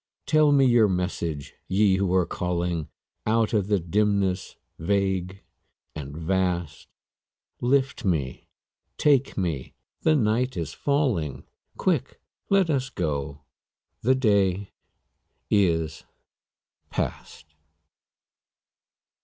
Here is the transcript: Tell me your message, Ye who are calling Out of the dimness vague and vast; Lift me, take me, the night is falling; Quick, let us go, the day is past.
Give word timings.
Tell 0.25 0.51
me 0.51 0.65
your 0.65 0.87
message, 0.87 1.53
Ye 1.67 1.97
who 1.97 2.11
are 2.15 2.25
calling 2.25 2.89
Out 3.27 3.53
of 3.53 3.67
the 3.67 3.77
dimness 3.79 4.55
vague 4.79 5.43
and 5.93 6.17
vast; 6.17 6.87
Lift 7.61 8.03
me, 8.03 8.47
take 8.97 9.37
me, 9.37 9.75
the 10.01 10.15
night 10.15 10.57
is 10.57 10.73
falling; 10.73 11.43
Quick, 11.77 12.19
let 12.49 12.67
us 12.71 12.89
go, 12.89 13.41
the 14.01 14.15
day 14.15 14.71
is 15.51 16.03
past. 16.89 17.53